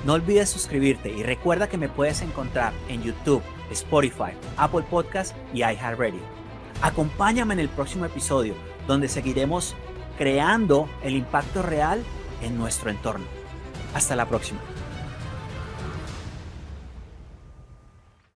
No 0.07 0.15
olvides 0.15 0.49
suscribirte 0.49 1.11
y 1.11 1.23
recuerda 1.23 1.69
que 1.69 1.77
me 1.77 1.91
puedes 1.91 2.23
encontrar 2.23 2.73
en 2.89 3.03
YouTube, 3.03 3.43
Spotify, 3.71 4.33
Apple 4.57 4.85
Podcast 4.89 5.35
y 5.53 5.59
iHeartRadio. 5.59 6.21
Acompáñame 6.83 7.55
en 7.55 7.61
el 7.61 7.69
próximo 7.69 8.05
episodio 8.05 8.55
donde 8.87 9.09
seguiremos 9.09 9.75
creando 10.19 10.89
el 11.03 11.17
impacto 11.17 11.63
real 11.63 12.03
en 12.43 12.59
nuestro 12.59 12.91
entorno. 12.91 13.27
Hasta 13.95 14.17
la 14.17 14.29
próxima. 14.29 14.61